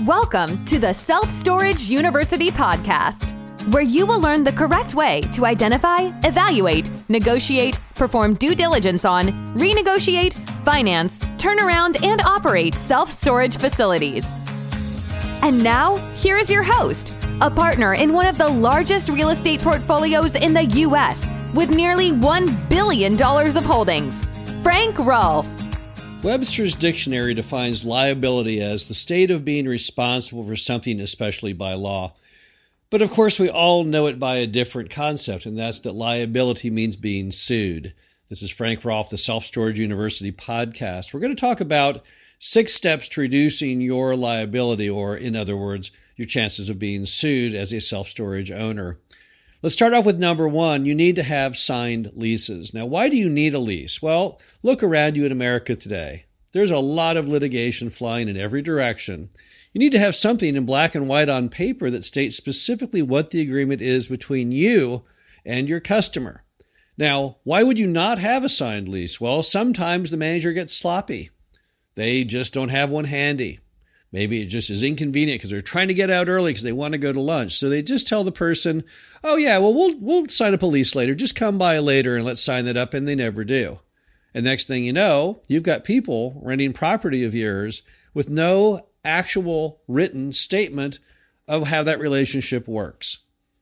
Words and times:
Welcome 0.00 0.64
to 0.64 0.78
the 0.78 0.94
Self 0.94 1.30
Storage 1.30 1.82
University 1.82 2.48
podcast, 2.48 3.30
where 3.70 3.82
you 3.82 4.06
will 4.06 4.22
learn 4.22 4.42
the 4.42 4.50
correct 4.50 4.94
way 4.94 5.20
to 5.32 5.44
identify, 5.44 6.10
evaluate, 6.24 6.90
negotiate, 7.10 7.78
perform 7.94 8.32
due 8.32 8.54
diligence 8.54 9.04
on, 9.04 9.26
renegotiate, 9.54 10.32
finance, 10.64 11.22
turn 11.36 11.60
around, 11.60 12.02
and 12.02 12.22
operate 12.22 12.74
self 12.74 13.12
storage 13.12 13.58
facilities. 13.58 14.26
And 15.42 15.62
now, 15.62 15.96
here 16.16 16.38
is 16.38 16.50
your 16.50 16.62
host, 16.62 17.12
a 17.42 17.50
partner 17.50 17.92
in 17.92 18.14
one 18.14 18.26
of 18.26 18.38
the 18.38 18.48
largest 18.48 19.10
real 19.10 19.28
estate 19.28 19.60
portfolios 19.60 20.34
in 20.36 20.54
the 20.54 20.64
U.S. 20.64 21.30
with 21.52 21.68
nearly 21.68 22.12
$1 22.12 22.68
billion 22.70 23.22
of 23.22 23.64
holdings, 23.64 24.24
Frank 24.62 24.98
Rolfe. 24.98 25.61
Webster's 26.22 26.76
dictionary 26.76 27.34
defines 27.34 27.84
liability 27.84 28.62
as 28.62 28.86
the 28.86 28.94
state 28.94 29.32
of 29.32 29.44
being 29.44 29.66
responsible 29.66 30.44
for 30.44 30.54
something, 30.54 31.00
especially 31.00 31.52
by 31.52 31.74
law. 31.74 32.14
But 32.90 33.02
of 33.02 33.10
course, 33.10 33.40
we 33.40 33.50
all 33.50 33.82
know 33.82 34.06
it 34.06 34.20
by 34.20 34.36
a 34.36 34.46
different 34.46 34.88
concept, 34.88 35.46
and 35.46 35.58
that's 35.58 35.80
that 35.80 35.94
liability 35.94 36.70
means 36.70 36.96
being 36.96 37.32
sued. 37.32 37.92
This 38.28 38.40
is 38.40 38.52
Frank 38.52 38.84
Rolfe, 38.84 39.10
the 39.10 39.18
Self 39.18 39.44
Storage 39.44 39.80
University 39.80 40.30
podcast. 40.30 41.12
We're 41.12 41.20
going 41.20 41.34
to 41.34 41.40
talk 41.40 41.60
about 41.60 42.04
six 42.38 42.72
steps 42.72 43.08
to 43.08 43.20
reducing 43.20 43.80
your 43.80 44.14
liability, 44.14 44.88
or 44.88 45.16
in 45.16 45.34
other 45.34 45.56
words, 45.56 45.90
your 46.14 46.26
chances 46.26 46.68
of 46.68 46.78
being 46.78 47.04
sued 47.04 47.52
as 47.52 47.72
a 47.72 47.80
self 47.80 48.06
storage 48.06 48.52
owner. 48.52 48.98
Let's 49.62 49.76
start 49.76 49.94
off 49.94 50.04
with 50.04 50.18
number 50.18 50.48
one. 50.48 50.86
You 50.86 50.94
need 50.96 51.14
to 51.14 51.22
have 51.22 51.56
signed 51.56 52.10
leases. 52.14 52.74
Now, 52.74 52.84
why 52.84 53.08
do 53.08 53.16
you 53.16 53.28
need 53.28 53.54
a 53.54 53.60
lease? 53.60 54.02
Well, 54.02 54.40
look 54.64 54.82
around 54.82 55.16
you 55.16 55.24
in 55.24 55.30
America 55.30 55.76
today. 55.76 56.24
There's 56.52 56.72
a 56.72 56.80
lot 56.80 57.16
of 57.16 57.28
litigation 57.28 57.88
flying 57.88 58.28
in 58.28 58.36
every 58.36 58.60
direction. 58.60 59.30
You 59.72 59.78
need 59.78 59.92
to 59.92 60.00
have 60.00 60.16
something 60.16 60.56
in 60.56 60.66
black 60.66 60.96
and 60.96 61.06
white 61.06 61.28
on 61.28 61.48
paper 61.48 61.90
that 61.90 62.04
states 62.04 62.36
specifically 62.36 63.02
what 63.02 63.30
the 63.30 63.40
agreement 63.40 63.80
is 63.80 64.08
between 64.08 64.50
you 64.50 65.04
and 65.46 65.68
your 65.68 65.78
customer. 65.78 66.42
Now, 66.98 67.36
why 67.44 67.62
would 67.62 67.78
you 67.78 67.86
not 67.86 68.18
have 68.18 68.42
a 68.42 68.48
signed 68.48 68.88
lease? 68.88 69.20
Well, 69.20 69.44
sometimes 69.44 70.10
the 70.10 70.16
manager 70.16 70.52
gets 70.52 70.76
sloppy. 70.76 71.30
They 71.94 72.24
just 72.24 72.52
don't 72.52 72.70
have 72.70 72.90
one 72.90 73.04
handy. 73.04 73.60
Maybe 74.12 74.42
it 74.42 74.46
just 74.46 74.68
is 74.68 74.82
inconvenient 74.82 75.40
because 75.40 75.50
they're 75.50 75.62
trying 75.62 75.88
to 75.88 75.94
get 75.94 76.10
out 76.10 76.28
early 76.28 76.50
because 76.50 76.62
they 76.62 76.72
want 76.72 76.92
to 76.92 76.98
go 76.98 77.12
to 77.14 77.20
lunch. 77.20 77.54
So 77.54 77.68
they 77.70 77.82
just 77.82 78.06
tell 78.06 78.24
the 78.24 78.30
person, 78.30 78.84
"Oh 79.24 79.36
yeah, 79.36 79.56
well 79.58 79.72
we'll 79.72 79.98
we'll 79.98 80.28
sign 80.28 80.52
up 80.52 80.62
a 80.62 80.66
lease 80.66 80.94
later. 80.94 81.14
Just 81.14 81.34
come 81.34 81.56
by 81.56 81.78
later 81.78 82.14
and 82.14 82.24
let's 82.24 82.42
sign 82.42 82.66
that 82.66 82.76
up." 82.76 82.92
And 82.92 83.08
they 83.08 83.14
never 83.14 83.42
do. 83.42 83.80
And 84.34 84.44
next 84.44 84.68
thing 84.68 84.84
you 84.84 84.92
know, 84.92 85.42
you've 85.48 85.62
got 85.62 85.84
people 85.84 86.38
renting 86.42 86.74
property 86.74 87.24
of 87.24 87.34
yours 87.34 87.82
with 88.12 88.28
no 88.28 88.86
actual 89.04 89.80
written 89.88 90.30
statement 90.32 90.98
of 91.48 91.68
how 91.68 91.82
that 91.82 91.98
relationship 91.98 92.68
works. 92.68 93.18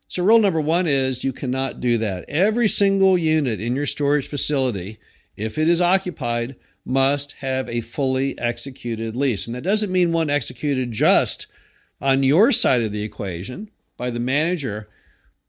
So 0.09 0.25
rule 0.25 0.41
number 0.41 0.61
one 0.61 0.89
is 0.89 1.23
you 1.23 1.33
cannot 1.33 1.81
do 1.81 1.97
that. 1.99 2.25
Every 2.29 2.67
single 2.67 3.17
unit 3.17 3.61
in 3.61 3.77
your 3.77 3.87
storage 3.87 4.29
facility, 4.29 4.99
if 5.37 5.57
it 5.57 5.69
is 5.69 5.81
occupied, 5.81 6.57
must 6.85 7.33
have 7.35 7.69
a 7.69 7.81
fully 7.81 8.39
executed 8.39 9.17
lease. 9.17 9.47
And 9.47 9.55
that 9.55 9.63
doesn't 9.63 9.93
mean 9.93 10.13
one 10.13 10.31
executed 10.31 10.93
just 10.93 11.47
on 12.01 12.23
your 12.23 12.51
side 12.53 12.83
of 12.83 12.93
the 12.93 13.03
equation 13.03 13.71
by 13.97 14.11
the 14.11 14.21
manager. 14.21 14.89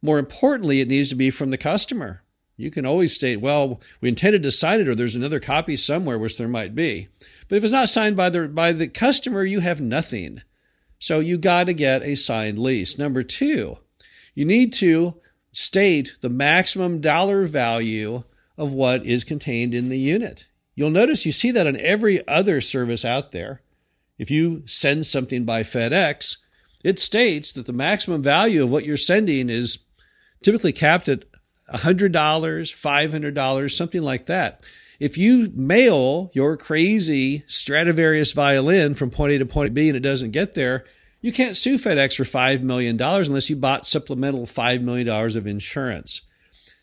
More 0.02 0.20
importantly, 0.20 0.82
it 0.82 0.88
needs 0.88 1.10
to 1.10 1.16
be 1.16 1.30
from 1.30 1.52
the 1.52 1.58
customer. 1.58 2.24
You 2.58 2.70
can 2.70 2.86
always 2.86 3.14
state, 3.14 3.38
well, 3.38 3.82
we 4.02 4.10
intended 4.10 4.44
to 4.44 4.52
sign 4.52 4.82
it, 4.82 4.88
or 4.88 4.94
there's 4.94 5.16
another 5.16 5.40
copy 5.40 5.76
somewhere, 5.76 6.20
which 6.20 6.38
there 6.38 6.48
might 6.48 6.76
be. 6.76 7.08
But 7.48 7.56
if 7.56 7.64
it's 7.64 7.74
not 7.74 7.90
signed 7.90 8.16
by 8.16 8.30
the, 8.30 8.48
by 8.48 8.72
the 8.72 8.88
customer, 8.88 9.44
you 9.44 9.62
have 9.62 9.82
nothing. 9.82 10.42
So 11.00 11.20
you 11.20 11.38
got 11.40 11.66
to 11.68 11.74
get 11.74 12.04
a 12.04 12.16
signed 12.16 12.60
lease. 12.60 13.00
Number 13.00 13.24
two, 13.24 13.80
you 14.36 14.46
need 14.46 14.74
to 14.74 15.20
state 15.52 16.18
the 16.22 16.30
maximum 16.30 17.02
dollar 17.02 17.46
value 17.46 18.24
of 18.58 18.74
what 18.74 19.04
is 19.06 19.24
contained 19.24 19.74
in 19.74 19.90
the 19.90 19.98
unit. 19.98 20.48
You'll 20.76 20.90
notice 20.90 21.26
you 21.26 21.32
see 21.32 21.52
that 21.52 21.68
on 21.68 21.78
every 21.78 22.26
other 22.28 22.62
service 22.62 23.04
out 23.04 23.32
there. 23.32 23.62
If 24.18 24.32
you 24.32 24.64
send 24.66 25.06
something 25.06 25.46
by 25.46 25.64
FedEx, 25.64 26.38
it 26.84 27.00
states 27.00 27.54
that 27.54 27.66
the 27.66 27.74
maximum 27.74 28.22
value 28.22 28.64
of 28.64 28.72
what 28.72 28.86
you're 28.86 28.98
sending 28.98 29.50
is 29.50 29.80
typically 30.44 30.72
capped 30.72 31.08
at 31.10 31.26
$100, 31.74 32.12
$500, 32.12 33.72
something 33.72 34.02
like 34.02 34.26
that. 34.26 34.62
If 35.00 35.18
you 35.18 35.52
mail 35.56 36.30
your 36.34 36.58
crazy 36.58 37.44
Stradivarius 37.48 38.34
violin 38.34 38.94
from 38.94 39.10
point 39.10 39.34
A 39.34 39.40
to 39.40 39.46
point 39.46 39.74
B 39.74 39.90
and 39.90 39.98
it 39.98 40.02
doesn't 40.02 40.32
get 40.32 40.54
there, 40.54 40.86
you 41.22 41.32
can't 41.32 41.58
sue 41.58 41.78
FedEx 41.78 42.16
for 42.16 42.24
$5 42.24 42.62
million 42.62 43.02
unless 43.02 43.50
you 43.50 43.56
bought 43.56 43.88
supplemental 43.88 44.46
$5 44.46 44.82
million 44.82 45.08
of 45.10 45.48
insurance. 45.48 46.22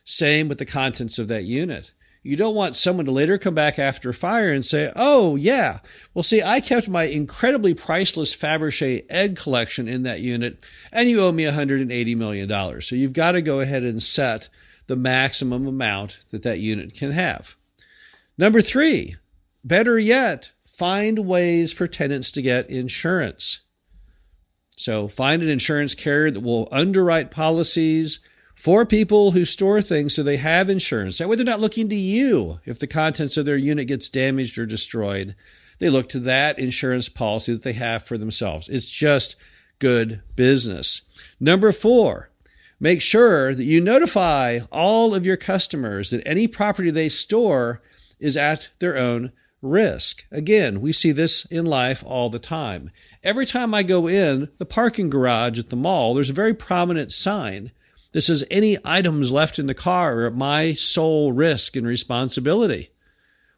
Same 0.05 0.49
with 0.49 0.59
the 0.59 0.67
contents 0.67 1.19
of 1.19 1.29
that 1.29 1.45
unit. 1.45 1.93
You 2.23 2.37
don't 2.37 2.55
want 2.55 2.77
someone 2.77 3.07
to 3.07 3.13
later 3.13 3.39
come 3.39 3.55
back 3.55 3.79
after 3.79 4.11
a 4.11 4.15
fire 4.15 4.53
and 4.53 4.65
say, 4.65 4.93
oh, 4.97 5.37
yeah, 5.37 5.79
well, 6.15 6.23
see, 6.23 6.43
I 6.43 6.61
kept 6.61 6.89
my 6.89 7.05
incredibly 7.05 7.75
priceless 7.75 8.35
Fabergé 8.35 9.05
egg 9.09 9.37
collection 9.37 9.89
in 9.89 10.03
that 10.03 10.21
unit, 10.21 10.65
and 10.93 11.09
you 11.09 11.23
owe 11.23 11.33
me 11.33 11.45
$180 11.45 12.17
million. 12.17 12.81
So 12.81 12.97
you've 12.97 13.13
got 13.13 13.33
to 13.33 13.43
go 13.43 13.61
ahead 13.61 13.85
and 13.85 14.03
set 14.03 14.49
the 14.89 14.97
maximum 14.97 15.67
amount 15.67 16.19
that 16.31 16.43
that 16.43 16.59
unit 16.59 16.95
can 16.95 17.13
have. 17.13 17.55
Number 18.37 18.61
three, 18.61 19.17
better 19.63 19.99
yet, 19.99 20.53
find 20.63 21.27
ways 21.27 21.73
for 21.73 21.87
tenants 21.87 22.31
to 22.33 22.43
get 22.43 22.71
insurance. 22.71 23.63
So 24.77 25.09
find 25.09 25.43
an 25.43 25.49
insurance 25.49 25.95
carrier 25.95 26.31
that 26.31 26.41
will 26.41 26.69
underwrite 26.71 27.31
policies 27.31 28.21
for 28.59 28.85
people 28.85 29.31
who 29.31 29.45
store 29.45 29.81
things 29.81 30.17
so 30.17 30.21
they 30.21 30.37
have 30.37 30.69
insurance. 30.69 31.19
That 31.19 31.29
way 31.29 31.37
they're 31.37 31.45
not 31.45 31.61
looking 31.61 31.89
to 31.91 31.95
you 31.95 32.59
if 32.65 32.81
the 32.81 32.89
contents 32.89 33.37
of 33.37 33.47
their 33.47 33.57
unit 33.57 33.87
gets 33.87 34.11
damaged 34.11 34.59
or 34.59 34.67
destroyed. 34.67 35.37
They 35.79 35.89
look 35.89 36.09
to 36.09 36.19
that 36.21 36.59
insurance 36.59 37.09
policy 37.09 37.53
that 37.53 37.63
they 37.63 37.75
have 37.75 38.03
for 38.03 38.19
themselves. 38.19 38.69
It's 38.69 38.91
just 38.91 39.37
good 39.79 40.23
business. 40.35 41.03
Number 41.39 41.71
four, 41.71 42.31
make 42.81 43.01
sure 43.01 43.55
that 43.55 43.63
you 43.63 43.81
notify 43.81 44.59
all 44.73 45.15
of 45.15 45.25
your 45.25 45.37
customers 45.37 46.11
that 46.11 46.27
any 46.27 46.49
property 46.49 46.91
they 46.91 47.09
store 47.09 47.81
is 48.19 48.37
at 48.37 48.71
their 48.81 48.99
own 48.99 49.31
risk. 49.63 50.27
Again, 50.33 50.81
we 50.81 50.93
see 50.93 51.13
this 51.13 51.45
in 51.45 51.65
life 51.65 52.03
all 52.05 52.29
the 52.29 52.41
time. 52.41 52.91
Every 53.23 53.47
time 53.47 53.73
I 53.73 53.85
go 53.85 54.09
in 54.09 54.49
the 54.59 54.67
parking 54.67 55.11
garage 55.11 55.61
at 55.61 55.71
the 55.71 55.77
mall, 55.77 56.15
there's 56.15 56.31
a 56.31 56.35
very 56.35 56.55
prominent 56.55 57.13
sign 57.13 57.71
that 58.13 58.23
says 58.23 58.45
any 58.51 58.79
items 58.85 59.31
left 59.31 59.59
in 59.59 59.67
the 59.67 59.75
car 59.75 60.21
are 60.21 60.27
at 60.27 60.35
my 60.35 60.73
sole 60.73 61.33
risk 61.33 61.77
and 61.77 61.87
responsibility. 61.87 62.91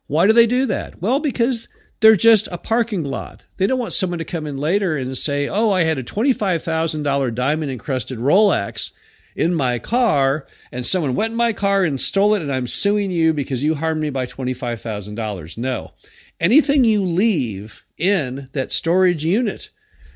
Why 0.07 0.27
do 0.27 0.33
they 0.33 0.47
do 0.47 0.67
that? 0.67 1.01
Well, 1.01 1.21
because 1.21 1.69
they're 2.01 2.17
just 2.17 2.49
a 2.49 2.59
parking 2.59 3.05
lot. 3.05 3.47
They 3.59 3.67
don't 3.67 3.79
want 3.79 3.93
someone 3.93 4.19
to 4.19 4.25
come 4.25 4.47
in 4.47 4.57
later 4.57 4.97
and 4.97 5.17
say, 5.17 5.49
oh, 5.49 5.71
I 5.71 5.83
had 5.83 5.99
a 5.99 6.03
$25,000 6.03 7.35
diamond 7.35 7.71
encrusted 7.71 8.19
Rolex 8.19 8.93
in 9.37 9.55
my 9.55 9.79
car 9.79 10.47
and 10.73 10.85
someone 10.85 11.15
went 11.15 11.33
in 11.33 11.37
my 11.37 11.53
car 11.53 11.85
and 11.85 12.01
stole 12.01 12.35
it 12.35 12.43
and 12.43 12.53
I'm 12.53 12.67
suing 12.67 13.11
you 13.11 13.33
because 13.33 13.63
you 13.63 13.77
harmed 13.77 14.01
me 14.01 14.11
by 14.11 14.27
$25,000. 14.27 15.59
No. 15.59 15.93
Anything 16.41 16.85
you 16.85 17.05
leave 17.05 17.85
in 17.99 18.49
that 18.55 18.73
storage 18.73 19.25
unit, 19.25 19.71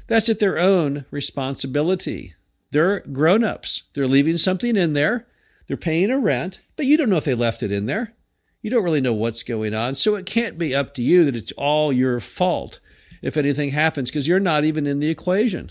that's 0.09 0.28
at 0.28 0.41
their 0.41 0.59
own 0.59 1.05
responsibility. 1.11 2.34
They're 2.75 3.03
grown 3.03 3.45
ups. 3.45 3.85
They're 3.95 4.09
leaving 4.09 4.37
something 4.37 4.77
in 4.77 4.95
there. 4.95 5.29
They're 5.69 5.77
paying 5.77 6.11
a 6.11 6.19
rent, 6.19 6.61
but 6.75 6.87
you 6.87 6.97
don't 6.97 7.09
know 7.09 7.19
if 7.19 7.25
they 7.25 7.37
left 7.37 7.62
it 7.62 7.71
in 7.71 7.87
there. 7.87 8.17
You 8.62 8.71
don't 8.71 8.83
really 8.83 9.01
know 9.01 9.15
what's 9.15 9.45
going 9.45 9.77
on. 9.77 9.95
So 9.95 10.17
it 10.17 10.27
can't 10.27 10.59
be 10.59 10.75
up 10.75 10.93
to 10.95 11.03
you 11.03 11.25
that 11.25 11.37
it's 11.37 11.53
all 11.53 11.93
your 11.93 12.19
fault 12.19 12.81
if 13.23 13.37
anything 13.37 13.71
happens 13.71 14.11
because 14.11 14.27
you're 14.27 14.41
not 14.41 14.65
even 14.65 14.89
in 14.89 14.99
the 14.99 15.09
equation. 15.09 15.71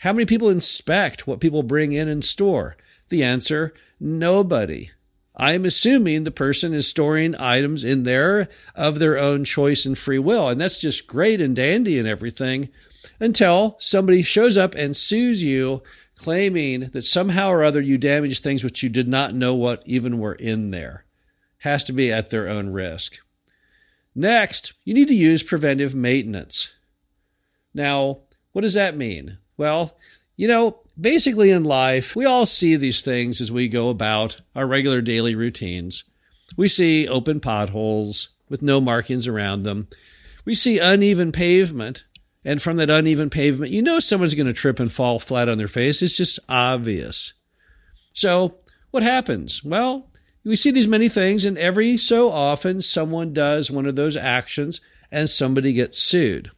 How 0.00 0.12
many 0.12 0.26
people 0.26 0.50
inspect 0.50 1.26
what 1.26 1.40
people 1.40 1.62
bring 1.62 1.92
in 1.92 2.06
and 2.06 2.22
store? 2.22 2.76
The 3.08 3.24
answer 3.24 3.72
nobody. 3.98 4.90
I'm 5.38 5.64
assuming 5.64 6.24
the 6.24 6.30
person 6.30 6.74
is 6.74 6.86
storing 6.86 7.34
items 7.36 7.82
in 7.82 8.02
there 8.02 8.50
of 8.74 8.98
their 8.98 9.16
own 9.16 9.46
choice 9.46 9.86
and 9.86 9.96
free 9.96 10.18
will. 10.18 10.50
And 10.50 10.60
that's 10.60 10.78
just 10.78 11.06
great 11.06 11.40
and 11.40 11.56
dandy 11.56 11.98
and 11.98 12.06
everything 12.06 12.68
until 13.18 13.76
somebody 13.78 14.22
shows 14.22 14.58
up 14.58 14.74
and 14.74 14.94
sues 14.94 15.42
you 15.42 15.82
claiming 16.16 16.88
that 16.88 17.04
somehow 17.04 17.50
or 17.50 17.62
other 17.62 17.80
you 17.80 17.98
damaged 17.98 18.42
things 18.42 18.64
which 18.64 18.82
you 18.82 18.88
did 18.88 19.06
not 19.06 19.34
know 19.34 19.54
what 19.54 19.82
even 19.86 20.18
were 20.18 20.34
in 20.34 20.70
there. 20.70 21.04
Has 21.58 21.84
to 21.84 21.92
be 21.92 22.12
at 22.12 22.30
their 22.30 22.48
own 22.48 22.70
risk. 22.70 23.18
Next, 24.14 24.72
you 24.84 24.94
need 24.94 25.08
to 25.08 25.14
use 25.14 25.42
preventive 25.42 25.94
maintenance. 25.94 26.72
Now, 27.74 28.20
what 28.52 28.62
does 28.62 28.74
that 28.74 28.96
mean? 28.96 29.38
Well, 29.58 29.96
you 30.36 30.48
know, 30.48 30.80
basically 30.98 31.50
in 31.50 31.64
life, 31.64 32.16
we 32.16 32.24
all 32.24 32.46
see 32.46 32.76
these 32.76 33.02
things 33.02 33.40
as 33.40 33.52
we 33.52 33.68
go 33.68 33.90
about 33.90 34.40
our 34.54 34.66
regular 34.66 35.02
daily 35.02 35.34
routines. 35.34 36.04
We 36.56 36.68
see 36.68 37.06
open 37.06 37.40
potholes 37.40 38.30
with 38.48 38.62
no 38.62 38.80
markings 38.80 39.26
around 39.26 39.64
them. 39.64 39.88
We 40.44 40.54
see 40.54 40.78
uneven 40.78 41.32
pavement 41.32 42.04
and 42.46 42.62
from 42.62 42.76
that 42.76 42.88
uneven 42.88 43.28
pavement, 43.28 43.72
you 43.72 43.82
know 43.82 43.98
someone's 43.98 44.36
going 44.36 44.46
to 44.46 44.52
trip 44.52 44.78
and 44.78 44.92
fall 44.92 45.18
flat 45.18 45.48
on 45.48 45.58
their 45.58 45.66
face. 45.66 46.00
It's 46.00 46.16
just 46.16 46.38
obvious. 46.48 47.34
So, 48.12 48.58
what 48.92 49.02
happens? 49.02 49.64
Well, 49.64 50.08
we 50.44 50.54
see 50.54 50.70
these 50.70 50.86
many 50.86 51.08
things, 51.08 51.44
and 51.44 51.58
every 51.58 51.96
so 51.96 52.30
often 52.30 52.82
someone 52.82 53.32
does 53.32 53.68
one 53.68 53.84
of 53.84 53.96
those 53.96 54.16
actions 54.16 54.80
and 55.10 55.28
somebody 55.28 55.72
gets 55.72 55.98
sued. 55.98 56.52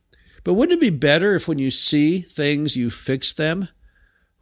But 0.45 0.55
wouldn't 0.55 0.77
it 0.77 0.81
be 0.81 0.91
better 0.91 1.35
if 1.35 1.49
when 1.49 1.59
you 1.59 1.71
see 1.71 2.21
things, 2.21 2.77
you 2.77 2.91
fix 2.91 3.33
them? 3.33 3.69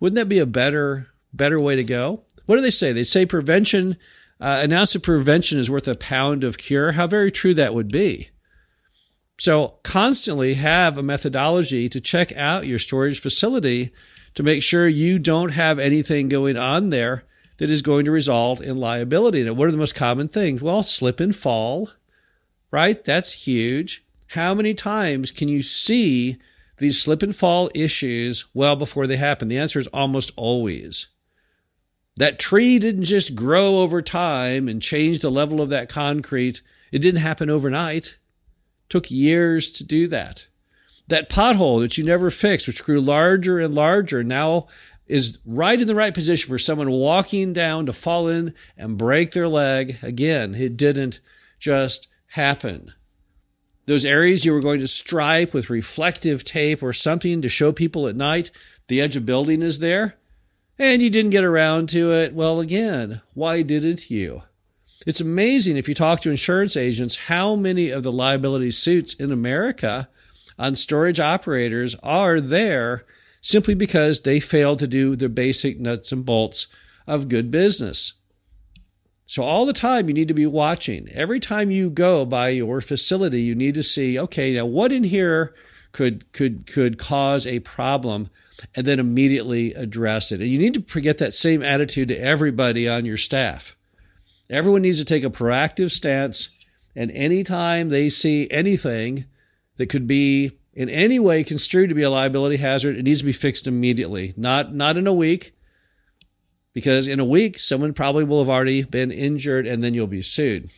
Wouldn't 0.01 0.17
that 0.17 0.29
be 0.29 0.41
a 0.41 0.47
better, 0.47 1.09
better 1.33 1.61
way 1.61 1.77
to 1.77 1.85
go? 1.85 2.25
What 2.47 2.57
do 2.57 2.61
they 2.61 2.71
say? 2.71 2.93
They 2.93 3.05
say 3.05 3.25
prevention, 3.25 3.97
uh, 4.41 4.61
an 4.63 4.73
ounce 4.73 4.97
of 4.97 5.05
prevention 5.05 5.61
is 5.61 5.71
worth 5.71 5.87
a 5.87 5.95
pound 5.95 6.43
of 6.43 6.59
cure. 6.59 6.93
How 6.93 7.07
very 7.07 7.31
true 7.31 7.55
that 7.55 7.73
would 7.73 7.89
be. 7.93 8.31
So 9.39 9.79
constantly 9.83 10.55
have 10.55 10.97
a 10.97 11.03
methodology 11.03 11.89
to 11.89 12.01
check 12.01 12.33
out 12.37 12.67
your 12.67 12.79
storage 12.79 13.21
facility 13.21 13.93
to 14.35 14.43
make 14.43 14.63
sure 14.63 14.89
you 14.89 15.19
don't 15.19 15.51
have 15.51 15.79
anything 15.79 16.29
going 16.29 16.57
on 16.57 16.89
there 16.89 17.25
that 17.59 17.71
is 17.71 17.83
going 17.83 18.05
to 18.05 18.11
result 18.11 18.61
in 18.61 18.77
liability. 18.77 19.43
Now, 19.43 19.55
what 19.55 19.69
are 19.69 19.73
the 19.73 19.79
most 19.79 19.95
common 19.95 20.29
things? 20.29 20.63
Well, 20.63 20.83
slip 20.83 21.21
and 21.21 21.35
fall, 21.35 21.91
right? 22.71 23.03
That's 23.03 23.47
huge. 23.47 24.05
How 24.29 24.55
many 24.55 24.75
times 24.75 25.31
can 25.31 25.49
you 25.49 25.63
see 25.63 26.37
these 26.79 27.01
slip 27.01 27.23
and 27.23 27.35
fall 27.35 27.71
issues 27.75 28.47
well 28.53 28.77
before 28.77 29.07
they 29.07 29.17
happen? 29.17 29.49
The 29.49 29.59
answer 29.59 29.79
is 29.79 29.87
almost 29.89 30.33
always. 30.37 31.09
That 32.17 32.39
tree 32.39 32.79
didn't 32.79 33.05
just 33.05 33.35
grow 33.35 33.81
over 33.81 34.01
time 34.01 34.69
and 34.69 34.83
change 34.83 35.21
the 35.21 35.31
level 35.31 35.61
of 35.61 35.69
that 35.71 35.89
concrete. 35.89 36.63
It 36.91 37.01
didn't 37.01 37.21
happen 37.21 37.51
overnight. 37.51 38.17
Took 38.89 39.11
years 39.11 39.71
to 39.73 39.85
do 39.85 40.07
that. 40.09 40.47
That 41.09 41.29
pothole 41.29 41.81
that 41.81 41.97
you 41.97 42.05
never 42.05 42.31
fixed, 42.31 42.67
which 42.67 42.85
grew 42.85 43.01
larger 43.01 43.59
and 43.59 43.75
larger, 43.75 44.25
now 44.25 44.67
is 45.07 45.39
right 45.47 45.81
in 45.81 45.87
the 45.87 45.95
right 45.95 46.15
position 46.15 46.49
for 46.49 46.59
someone 46.59 46.91
walking 46.91 47.53
down 47.53 47.87
to 47.87 47.93
fall 47.93 48.29
in 48.29 48.55
and 48.77 48.99
break 48.99 49.33
their 49.33 49.49
leg. 49.49 49.99
Again, 50.03 50.55
it 50.55 50.77
didn't 50.77 51.21
just 51.59 52.09
happen. 52.29 52.93
Those 53.87 54.05
areas 54.05 54.45
you 54.45 54.53
were 54.53 54.61
going 54.61 54.81
to 54.81 54.89
stripe 54.89 55.55
with 55.55 55.71
reflective 55.71 56.43
tape 56.43 56.83
or 56.83 56.93
something 56.93 57.41
to 57.41 57.49
show 57.49 57.71
people 57.71 58.09
at 58.09 58.17
night 58.17 58.51
the 58.89 59.01
edge 59.01 59.17
of 59.17 59.27
building 59.27 59.63
is 59.63 59.79
there, 59.79 60.17
and 60.79 61.01
you 61.01 61.11
didn't 61.11 61.31
get 61.31 61.45
around 61.45 61.89
to 61.91 62.13
it. 62.13 62.35
Well, 62.35 62.61
again, 62.61 63.21
why 63.35 63.63
didn't 63.63 64.11
you? 64.11 64.43
It's 65.07 65.21
amazing 65.21 65.77
if 65.77 65.89
you 65.89 65.95
talk 65.95 66.21
to 66.23 66.31
insurance 66.31 66.77
agents 66.77 67.27
how 67.29 67.55
many 67.55 67.91
of 67.91 68.03
the 68.03 68.11
liability 68.11 68.73
suits 68.73 69.15
in 69.15 69.31
America 69.31 70.09
on 70.59 70.75
storage 70.75 71.21
operators 71.21 71.95
are 72.03 72.41
there 72.41 73.07
simply 73.41 73.75
because 73.75 74.23
they 74.23 74.41
failed 74.41 74.81
to 74.81 74.89
do 74.89 75.15
the 75.15 75.29
basic 75.29 75.79
nuts 75.79 76.11
and 76.11 76.25
bolts 76.25 76.67
of 77.07 77.29
good 77.29 77.53
business. 77.53 78.15
So 79.27 79.45
all 79.45 79.65
the 79.65 79.73
time 79.73 80.09
you 80.09 80.15
need 80.15 80.27
to 80.27 80.35
be 80.35 80.47
watching. 80.47 81.09
Every 81.13 81.39
time 81.39 81.71
you 81.71 81.89
go 81.89 82.25
by 82.25 82.49
your 82.49 82.81
facility, 82.81 83.43
you 83.43 83.55
need 83.55 83.77
to 83.77 83.85
see, 83.85 84.19
okay, 84.19 84.55
now 84.55 84.67
what 84.67 84.91
in 84.91 85.05
here 85.05 85.55
could 85.93 86.33
could 86.33 86.67
could 86.67 86.99
cause 86.99 87.47
a 87.47 87.61
problem 87.61 88.29
and 88.75 88.85
then 88.85 88.99
immediately 88.99 89.73
address 89.75 90.33
it. 90.33 90.41
And 90.41 90.49
you 90.49 90.59
need 90.59 90.89
to 90.89 91.01
get 91.01 91.19
that 91.19 91.35
same 91.35 91.63
attitude 91.63 92.09
to 92.09 92.19
everybody 92.19 92.89
on 92.89 93.05
your 93.05 93.17
staff. 93.17 93.76
Everyone 94.49 94.83
needs 94.83 94.99
to 94.99 95.05
take 95.05 95.25
a 95.25 95.31
proactive 95.31 95.91
stance 95.91 96.51
and 96.97 97.11
anytime 97.13 97.91
they 97.91 98.09
see 98.09 98.49
anything 98.51 99.27
that 99.77 99.87
could 99.87 100.07
be 100.07 100.53
in 100.73 100.89
any 100.89 101.19
way 101.19 101.45
construed 101.45 101.91
to 101.91 101.95
be 101.95 102.03
a 102.03 102.11
liability 102.11 102.57
hazard, 102.57 102.97
it 102.97 103.03
needs 103.03 103.21
to 103.21 103.27
be 103.27 103.33
fixed 103.33 103.67
immediately, 103.67 104.33
not, 104.37 104.75
not 104.75 104.97
in 104.97 105.07
a 105.07 105.13
week, 105.13 105.53
because 106.73 107.07
in 107.07 107.21
a 107.21 107.25
week, 107.25 107.59
someone 107.59 107.93
probably 107.93 108.25
will 108.25 108.39
have 108.39 108.51
already 108.51 108.83
been 108.83 109.11
injured 109.11 109.67
and 109.67 109.85
then 109.85 109.95
you'll 109.95 110.07
be 110.07 110.23
sued. 110.23 110.71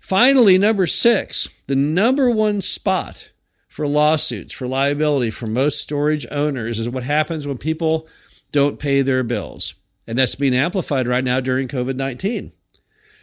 Finally, 0.00 0.58
number 0.58 0.86
six, 0.86 1.48
the 1.66 1.76
number 1.76 2.30
one 2.30 2.60
spot 2.60 3.30
for 3.66 3.88
lawsuits, 3.88 4.52
for 4.52 4.68
liability 4.68 5.30
for 5.30 5.46
most 5.46 5.80
storage 5.80 6.26
owners 6.30 6.78
is 6.78 6.88
what 6.88 7.02
happens 7.02 7.46
when 7.46 7.58
people 7.58 8.06
don't 8.52 8.78
pay 8.78 9.02
their 9.02 9.24
bills. 9.24 9.74
And 10.06 10.18
that's 10.18 10.34
being 10.34 10.54
amplified 10.54 11.08
right 11.08 11.24
now 11.24 11.40
during 11.40 11.66
COVID 11.66 11.96
19. 11.96 12.52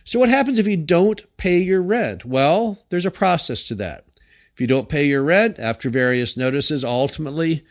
So, 0.03 0.19
what 0.19 0.29
happens 0.29 0.59
if 0.59 0.67
you 0.67 0.77
don't 0.77 1.21
pay 1.37 1.59
your 1.59 1.81
rent? 1.81 2.25
Well, 2.25 2.79
there's 2.89 3.05
a 3.05 3.11
process 3.11 3.67
to 3.67 3.75
that. 3.75 4.05
If 4.53 4.59
you 4.59 4.67
don't 4.67 4.89
pay 4.89 5.05
your 5.05 5.23
rent 5.23 5.59
after 5.59 5.89
various 5.89 6.35
notices, 6.35 6.83
ultimately 6.83 7.63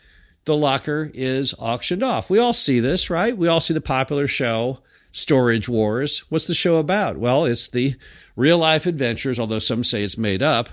the 0.45 0.55
locker 0.55 1.11
is 1.13 1.53
auctioned 1.59 2.03
off. 2.03 2.29
We 2.29 2.39
all 2.39 2.53
see 2.53 2.79
this, 2.79 3.09
right? 3.09 3.37
We 3.37 3.47
all 3.47 3.59
see 3.59 3.73
the 3.73 3.81
popular 3.81 4.27
show, 4.27 4.79
Storage 5.11 5.69
Wars. 5.69 6.19
What's 6.29 6.47
the 6.47 6.53
show 6.53 6.77
about? 6.77 7.17
Well, 7.17 7.45
it's 7.45 7.67
the 7.67 7.95
real 8.35 8.57
life 8.57 8.85
adventures, 8.85 9.39
although 9.39 9.59
some 9.59 9.83
say 9.83 10.03
it's 10.03 10.17
made 10.17 10.41
up, 10.41 10.69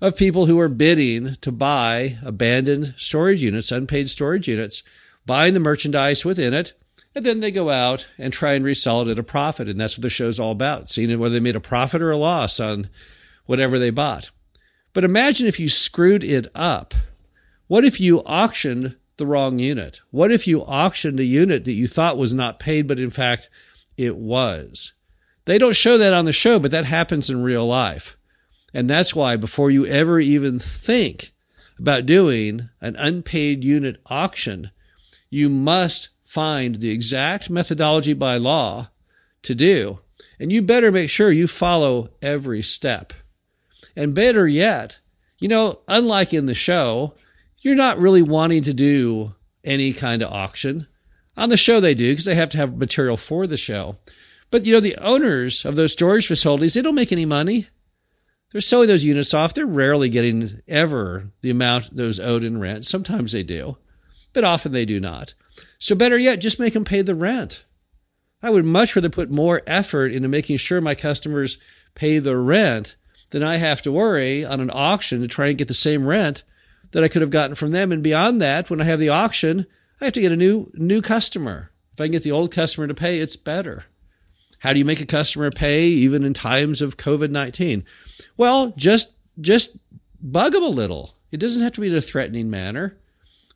of 0.00 0.16
people 0.16 0.46
who 0.46 0.58
are 0.58 0.68
bidding 0.68 1.34
to 1.42 1.52
buy 1.52 2.18
abandoned 2.24 2.94
storage 2.96 3.42
units, 3.42 3.70
unpaid 3.70 4.08
storage 4.08 4.48
units, 4.48 4.82
buying 5.26 5.52
the 5.54 5.60
merchandise 5.60 6.24
within 6.24 6.54
it, 6.54 6.72
and 7.14 7.24
then 7.24 7.40
they 7.40 7.50
go 7.50 7.70
out 7.70 8.08
and 8.18 8.32
try 8.32 8.52
and 8.52 8.64
resell 8.64 9.02
it 9.02 9.08
at 9.08 9.18
a 9.18 9.24
profit. 9.24 9.68
And 9.68 9.80
that's 9.80 9.96
what 9.96 10.02
the 10.02 10.10
show's 10.10 10.38
all 10.38 10.52
about, 10.52 10.88
seeing 10.88 11.18
whether 11.18 11.34
they 11.34 11.40
made 11.40 11.56
a 11.56 11.60
profit 11.60 12.02
or 12.02 12.10
a 12.10 12.16
loss 12.16 12.60
on 12.60 12.88
whatever 13.46 13.78
they 13.78 13.90
bought. 13.90 14.30
But 14.92 15.04
imagine 15.04 15.46
if 15.46 15.58
you 15.58 15.68
screwed 15.68 16.24
it 16.24 16.48
up. 16.54 16.94
What 17.66 17.84
if 17.84 18.00
you 18.00 18.20
auctioned 18.20 18.96
the 19.16 19.26
wrong 19.26 19.58
unit? 19.58 20.00
What 20.10 20.30
if 20.30 20.46
you 20.46 20.62
auctioned 20.62 21.20
a 21.20 21.24
unit 21.24 21.64
that 21.64 21.72
you 21.72 21.86
thought 21.86 22.16
was 22.16 22.34
not 22.34 22.58
paid, 22.58 22.86
but 22.86 23.00
in 23.00 23.10
fact 23.10 23.48
it 23.96 24.16
was? 24.16 24.92
They 25.44 25.58
don't 25.58 25.76
show 25.76 25.98
that 25.98 26.12
on 26.12 26.26
the 26.26 26.32
show, 26.32 26.58
but 26.58 26.70
that 26.70 26.84
happens 26.84 27.30
in 27.30 27.42
real 27.42 27.66
life. 27.66 28.16
And 28.72 28.88
that's 28.88 29.16
why 29.16 29.36
before 29.36 29.70
you 29.70 29.84
ever 29.86 30.20
even 30.20 30.58
think 30.58 31.32
about 31.78 32.06
doing 32.06 32.68
an 32.80 32.94
unpaid 32.96 33.64
unit 33.64 34.00
auction, 34.06 34.70
you 35.28 35.48
must 35.48 36.09
find 36.30 36.76
the 36.76 36.90
exact 36.90 37.50
methodology 37.50 38.12
by 38.12 38.36
law 38.36 38.88
to 39.42 39.52
do. 39.52 39.98
And 40.38 40.52
you 40.52 40.62
better 40.62 40.92
make 40.92 41.10
sure 41.10 41.32
you 41.32 41.48
follow 41.48 42.10
every 42.22 42.62
step. 42.62 43.12
And 43.96 44.14
better 44.14 44.46
yet, 44.46 45.00
you 45.40 45.48
know, 45.48 45.80
unlike 45.88 46.32
in 46.32 46.46
the 46.46 46.54
show, 46.54 47.14
you're 47.58 47.74
not 47.74 47.98
really 47.98 48.22
wanting 48.22 48.62
to 48.62 48.72
do 48.72 49.34
any 49.64 49.92
kind 49.92 50.22
of 50.22 50.32
auction. 50.32 50.86
On 51.36 51.48
the 51.48 51.56
show, 51.56 51.80
they 51.80 51.94
do 51.94 52.12
because 52.12 52.26
they 52.26 52.36
have 52.36 52.50
to 52.50 52.58
have 52.58 52.76
material 52.76 53.16
for 53.16 53.48
the 53.48 53.56
show. 53.56 53.96
But, 54.52 54.66
you 54.66 54.72
know, 54.72 54.80
the 54.80 54.96
owners 54.98 55.64
of 55.64 55.74
those 55.74 55.92
storage 55.92 56.28
facilities, 56.28 56.74
they 56.74 56.82
don't 56.82 56.94
make 56.94 57.10
any 57.10 57.26
money. 57.26 57.66
They're 58.52 58.60
selling 58.60 58.86
those 58.86 59.04
units 59.04 59.34
off. 59.34 59.52
They're 59.52 59.66
rarely 59.66 60.08
getting 60.08 60.60
ever 60.68 61.32
the 61.40 61.50
amount 61.50 61.96
those 61.96 62.20
owed 62.20 62.44
in 62.44 62.60
rent. 62.60 62.84
Sometimes 62.84 63.32
they 63.32 63.42
do, 63.42 63.78
but 64.32 64.44
often 64.44 64.70
they 64.70 64.84
do 64.84 65.00
not. 65.00 65.34
So, 65.78 65.94
better 65.94 66.18
yet, 66.18 66.40
just 66.40 66.60
make 66.60 66.74
them 66.74 66.84
pay 66.84 67.02
the 67.02 67.14
rent. 67.14 67.64
I 68.42 68.50
would 68.50 68.64
much 68.64 68.96
rather 68.96 69.10
put 69.10 69.30
more 69.30 69.62
effort 69.66 70.12
into 70.12 70.28
making 70.28 70.56
sure 70.56 70.80
my 70.80 70.94
customers 70.94 71.58
pay 71.94 72.18
the 72.18 72.36
rent 72.36 72.96
than 73.30 73.42
I 73.42 73.56
have 73.56 73.82
to 73.82 73.92
worry 73.92 74.44
on 74.44 74.60
an 74.60 74.70
auction 74.72 75.20
to 75.20 75.28
try 75.28 75.48
and 75.48 75.58
get 75.58 75.68
the 75.68 75.74
same 75.74 76.06
rent 76.06 76.42
that 76.92 77.04
I 77.04 77.08
could 77.08 77.22
have 77.22 77.30
gotten 77.30 77.54
from 77.54 77.70
them. 77.70 77.92
And 77.92 78.02
beyond 78.02 78.40
that, 78.42 78.70
when 78.70 78.80
I 78.80 78.84
have 78.84 78.98
the 78.98 79.08
auction, 79.08 79.66
I 80.00 80.06
have 80.06 80.14
to 80.14 80.20
get 80.20 80.32
a 80.32 80.36
new 80.36 80.70
new 80.74 81.02
customer. 81.02 81.70
If 81.92 82.00
I 82.00 82.04
can 82.04 82.12
get 82.12 82.22
the 82.22 82.32
old 82.32 82.52
customer 82.52 82.86
to 82.86 82.94
pay, 82.94 83.18
it's 83.18 83.36
better. 83.36 83.84
How 84.60 84.72
do 84.72 84.78
you 84.78 84.84
make 84.84 85.00
a 85.00 85.06
customer 85.06 85.50
pay 85.50 85.86
even 85.86 86.24
in 86.24 86.34
times 86.34 86.82
of 86.82 86.96
COVID-19? 86.96 87.84
Well, 88.36 88.72
just 88.76 89.14
just 89.40 89.76
bug 90.20 90.52
them 90.52 90.62
a 90.62 90.68
little. 90.68 91.14
It 91.30 91.38
doesn't 91.38 91.62
have 91.62 91.72
to 91.72 91.80
be 91.80 91.88
in 91.88 91.94
a 91.94 92.00
threatening 92.00 92.50
manner. 92.50 92.96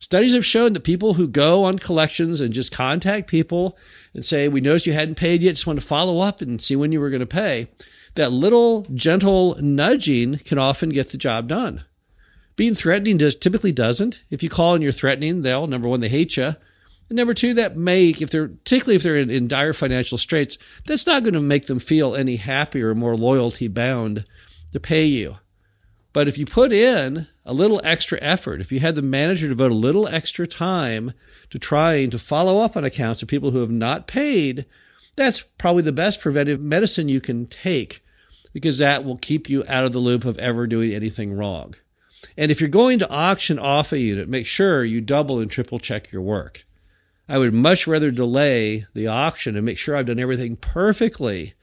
Studies 0.04 0.34
have 0.34 0.44
shown 0.44 0.75
that 0.75 0.84
people 0.84 1.14
who 1.14 1.26
go 1.26 1.64
on 1.64 1.78
collections 1.78 2.42
and 2.42 2.52
just 2.52 2.70
contact 2.70 3.26
people 3.26 3.75
and 4.12 4.23
say, 4.23 4.49
We 4.49 4.61
noticed 4.61 4.87
you 4.87 4.92
hadn't 4.92 5.14
paid 5.14 5.42
yet, 5.42 5.52
just 5.52 5.66
want 5.66 5.80
to 5.80 5.87
follow 5.87 6.20
up 6.20 6.42
and 6.42 6.61
see 6.61 6.76
when 6.76 6.92
you 6.92 7.00
were 7.00 7.08
going 7.08 7.20
to 7.20 7.26
pay, 7.26 7.68
that 8.14 8.30
little 8.30 8.82
gentle 8.92 9.56
nudging 9.62 10.37
can 10.40 10.58
often 10.58 10.90
get 10.90 11.08
the 11.08 11.16
job 11.16 11.49
done. 11.49 11.84
Being 12.54 12.75
threatening 12.75 13.16
does, 13.16 13.34
typically 13.34 13.73
doesn't. 13.73 14.25
If 14.28 14.42
you 14.42 14.50
call 14.50 14.75
and 14.75 14.82
you're 14.82 14.92
threatening, 14.92 15.40
they'll, 15.40 15.66
number 15.66 15.88
one, 15.88 16.00
they 16.00 16.11
hate 16.11 16.37
you. 16.37 16.54
And 17.08 17.16
number 17.16 17.32
two, 17.32 17.54
that 17.54 17.75
may, 17.75 18.08
if 18.08 18.28
they're, 18.28 18.49
particularly 18.49 18.96
if 18.96 19.02
they're 19.02 19.16
in, 19.16 19.30
in 19.30 19.49
dire 19.49 19.73
financial 19.73 20.18
straits, 20.18 20.58
that's 20.84 21.06
not 21.06 21.23
going 21.23 21.32
to 21.32 21.40
make 21.40 21.66
them 21.66 21.78
feel 21.78 22.14
any 22.14 22.37
happier 22.37 22.90
or 22.90 22.94
more 22.94 23.16
loyalty 23.16 23.68
bound 23.68 24.26
to 24.73 24.80
pay 24.80 25.06
you. 25.06 25.38
But 26.12 26.28
if 26.28 26.37
you 26.37 26.44
put 26.44 26.75
in 26.75 27.26
a 27.46 27.52
little 27.52 27.80
extra 27.84 28.18
effort, 28.20 28.60
if 28.60 28.72
you 28.72 28.80
had 28.80 28.94
the 28.94 29.02
manager 29.02 29.48
devote 29.48 29.70
a 29.70 29.74
little 29.74 30.08
extra 30.08 30.46
time 30.46 31.12
to 31.50 31.58
trying 31.58 32.10
to 32.10 32.18
follow 32.18 32.64
up 32.64 32.76
on 32.76 32.84
accounts 32.84 33.22
of 33.22 33.28
people 33.28 33.50
who 33.50 33.60
have 33.60 33.70
not 33.70 34.06
paid, 34.06 34.64
that's 35.16 35.42
probably 35.42 35.82
the 35.82 35.92
best 35.92 36.20
preventive 36.20 36.60
medicine 36.60 37.08
you 37.08 37.20
can 37.20 37.46
take 37.46 38.04
because 38.52 38.78
that 38.78 39.04
will 39.04 39.16
keep 39.16 39.50
you 39.50 39.64
out 39.68 39.84
of 39.84 39.92
the 39.92 39.98
loop 39.98 40.24
of 40.24 40.38
ever 40.38 40.66
doing 40.66 40.92
anything 40.92 41.32
wrong. 41.34 41.74
And 42.36 42.50
if 42.50 42.60
you're 42.60 42.70
going 42.70 42.98
to 43.00 43.10
auction 43.10 43.58
off 43.58 43.92
a 43.92 43.98
unit, 43.98 44.28
make 44.28 44.46
sure 44.46 44.84
you 44.84 45.00
double 45.00 45.40
and 45.40 45.50
triple 45.50 45.78
check 45.78 46.10
your 46.10 46.22
work. 46.22 46.64
I 47.28 47.38
would 47.38 47.54
much 47.54 47.86
rather 47.86 48.10
delay 48.10 48.86
the 48.94 49.06
auction 49.06 49.56
and 49.56 49.64
make 49.64 49.78
sure 49.78 49.96
I've 49.96 50.06
done 50.06 50.18
everything 50.18 50.56
perfectly 50.56 51.54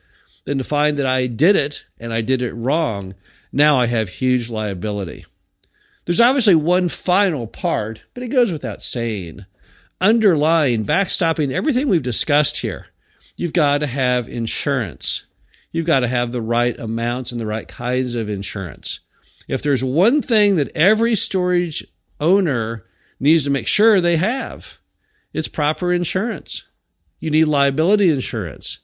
than 0.46 0.58
to 0.58 0.64
find 0.64 0.98
that 0.98 1.06
I 1.06 1.28
did 1.28 1.56
it 1.56 1.86
and 2.00 2.14
I 2.14 2.22
did 2.22 2.42
it 2.42 2.54
wrong. 2.54 3.16
Now 3.52 3.78
I 3.78 3.88
have 3.88 4.10
huge 4.10 4.50
liability. 4.50 5.26
There's 6.12 6.20
obviously 6.20 6.56
one 6.56 6.90
final 6.90 7.48
part, 7.48 8.04
but 8.14 8.22
it 8.22 8.28
goes 8.28 8.52
without 8.52 8.82
saying. 8.82 9.46
Underlying, 10.02 10.84
backstopping 10.84 11.54
everything 11.54 11.88
we've 11.88 12.04
discussed 12.04 12.58
here, 12.58 12.88
you've 13.38 13.54
got 13.54 13.78
to 13.78 13.88
have 13.88 14.28
insurance. 14.28 15.26
You've 15.72 15.86
got 15.86 16.02
to 16.02 16.10
have 16.10 16.34
the 16.34 16.42
right 16.42 16.78
amounts 16.78 17.32
and 17.32 17.40
the 17.40 17.46
right 17.46 17.66
kinds 17.66 18.16
of 18.16 18.28
insurance. 18.28 19.00
If 19.48 19.64
there's 19.64 19.86
one 19.86 20.22
thing 20.22 20.58
that 20.58 20.76
every 20.76 21.16
storage 21.16 21.82
owner 22.20 22.84
needs 23.18 23.46
to 23.46 23.50
make 23.50 23.68
sure 23.68 24.02
they 24.02 24.18
have, 24.18 24.80
it's 25.32 25.48
proper 25.48 25.94
insurance. 25.94 26.66
You 27.22 27.32
need 27.32 27.46
liability 27.46 28.12
insurance. 28.12 28.80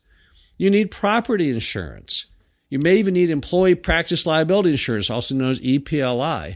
You 0.58 0.70
need 0.70 0.92
property 0.92 1.50
insurance. 1.50 2.28
You 2.70 2.80
may 2.80 2.96
even 2.96 3.16
need 3.16 3.30
employee 3.30 3.76
practice 3.76 4.26
liability 4.26 4.72
insurance, 4.72 5.10
also 5.10 5.36
known 5.36 5.50
as 5.50 5.60
EPLI. 5.60 6.56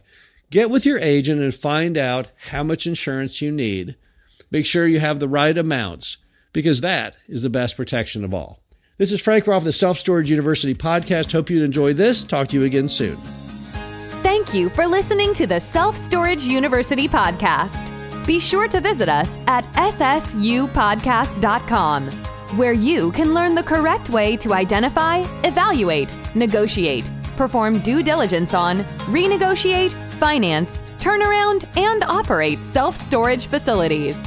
Get 0.52 0.70
with 0.70 0.86
your 0.86 1.00
agent 1.00 1.42
and 1.42 1.56
find 1.56 1.98
out 1.98 2.28
how 2.50 2.62
much 2.62 2.86
insurance 2.86 3.42
you 3.42 3.52
need. 3.54 3.96
Make 4.52 4.66
sure 4.66 4.86
you 4.86 5.00
have 5.00 5.22
the 5.22 5.30
right 5.30 5.58
amounts 5.58 6.18
because 6.52 6.82
that 6.82 7.16
is 7.30 7.44
the 7.44 7.50
best 7.50 7.78
protection 7.78 8.26
of 8.26 8.34
all. 8.34 8.60
This 8.98 9.14
is 9.14 9.22
Frank 9.22 9.48
Rolfe, 9.48 9.64
the 9.64 9.72
Self 9.72 9.98
Storage 9.98 10.30
University 10.30 10.76
podcast. 10.76 11.32
Hope 11.32 11.50
you 11.50 11.64
enjoyed 11.64 11.96
this. 11.96 12.26
Talk 12.26 12.50
to 12.50 12.60
you 12.60 12.66
again 12.66 12.90
soon. 12.90 13.16
Thank 14.24 14.54
you 14.54 14.70
for 14.70 14.86
listening 14.86 15.34
to 15.36 15.48
the 15.48 15.62
Self 15.62 15.96
Storage 15.96 16.44
University 16.44 17.08
podcast. 17.08 17.88
Be 18.28 18.38
sure 18.38 18.68
to 18.68 18.82
visit 18.82 19.08
us 19.08 19.42
at 19.48 19.64
ssupodcast.com, 19.76 22.12
where 22.58 22.74
you 22.74 23.14
can 23.14 23.34
learn 23.34 23.56
the 23.56 23.64
correct 23.64 24.10
way 24.10 24.36
to 24.36 24.54
identify, 24.54 25.20
evaluate, 25.46 26.14
negotiate, 26.36 27.10
perform 27.38 27.80
due 27.80 28.04
diligence 28.04 28.54
on, 28.54 28.80
renegotiate, 29.08 29.96
finance, 30.22 30.84
turnaround, 31.00 31.66
and 31.76 32.04
operate 32.04 32.62
self 32.62 32.96
storage 32.96 33.48
facilities. 33.48 34.22